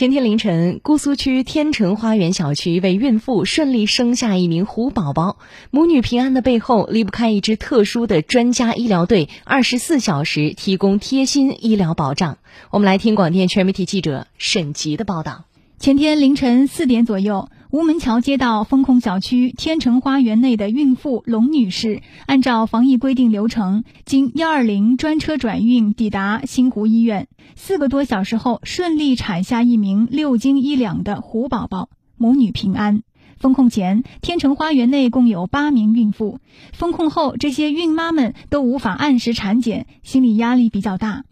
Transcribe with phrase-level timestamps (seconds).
[0.00, 5.36] 前天凌晨，姑苏区天成花园小区一位孕妇顺利生下一名虎宝宝，
[5.70, 12.38] 母女平安的背后离不开一支特殊的专家医疗队，二十四小时提供贴心医疗保障。
[12.70, 15.44] 我们来听广电全媒体记者沈吉的报道。
[15.78, 27.28] 前天凌晨四点左右，吴门桥街道风控小区天成花园内的孕妇龙女士，按照防疫规定流程，经幺二零专车转运抵达新湖医院。
[27.54, 33.04] 四个多小时后，顺利产下一名六斤一两的虎宝宝，母女平安。
[33.38, 36.40] 封控前，天成花园内共有八名孕妇。
[36.72, 41.22] 封控后，这些孕妈们都无法按时产检，心理压力比较大。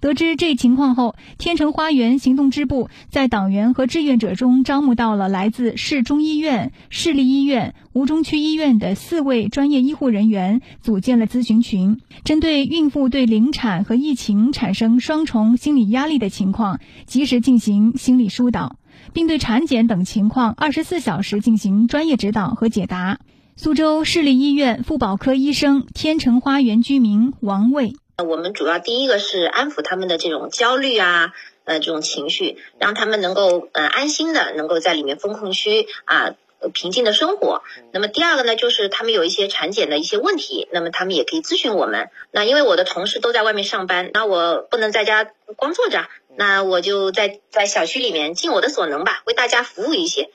[0.00, 18.76] 得知这一情况后，天成花园行动支部在党员和志愿者中招募到了来自市中医院、市立医院、吴中区医院的四位专业医护人员，组建了咨询群，针对孕妇对临产和疫情产生双重心理压力的情况，及时进行心理疏导，
[19.12, 23.18] 并对产检等情况二十四小时进行专业指导和解答。
[23.56, 27.94] 苏州市立医院妇保科医生、天成花园居民王卫。
[28.24, 36.34] 我们主要第一个是安抚他们的这种焦虑啊，呃，这种情绪，让他们能够呃安心的能够在里面风控区啊
[36.74, 37.62] 平静的生活。
[37.92, 42.10] 那么第二个呢，就是他们有一些产检的一些问题，那么他们也可以咨询我们。
[42.32, 50.28] 那因为我的同事都在外面上班，那我不能在家光坐着，那我就在在小区里面尽我的所能吧，为大家服务一些，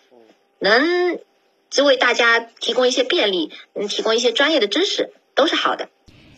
[0.58, 1.20] 能
[1.70, 5.90] 就为大家提供一些便利，能提供一些专业的知识，都是好的。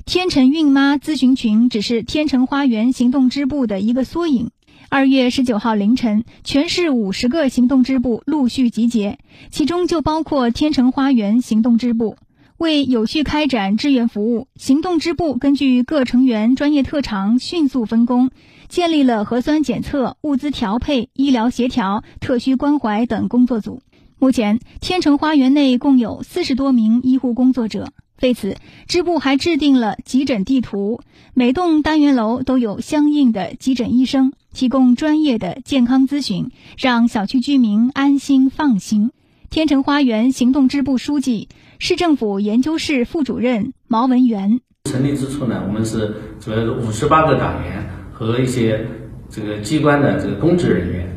[0.06, 4.52] 天成孕妈咨询群只是天成花园行动支部的一个缩影。
[4.88, 9.18] 二月十九号凌晨，全市五十个行动支部陆续集结，
[9.50, 12.18] 其中就包括天成花园行动支部。
[12.58, 18.30] 为有序开展志愿服务，行动支部根据各成员专业特长，迅速分工，
[18.70, 23.82] 建立了核酸检测、物资调配、医疗协调、特需关怀等工作组。
[24.20, 27.92] 目前，天成花园内共有四十多名医护工作者。
[28.22, 28.56] 为此，
[28.88, 31.02] 支部还制定了急诊地图，
[31.34, 39.12] 每栋单元楼都有相应的急诊医生，提供专业的健康咨询，让小区居民安心放心。
[39.50, 48.86] 天成花园行动支部书记、市政府研究室副主任毛文元：成立之初呢，我们是主要是五十八个党员和一些
[49.30, 51.16] 这个机关的这个公职人员，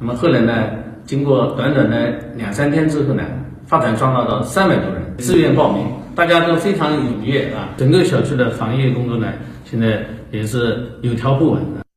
[0.00, 0.70] 那么后来呢，
[1.04, 3.22] 经过短短的两三天之后呢，
[3.66, 5.86] 发展壮大到三百多人自愿报名。
[6.18, 7.68] 大家都非常踊跃啊！
[7.76, 9.32] 整个小区的防疫工作呢，
[9.64, 11.87] 现在也是有条不紊的。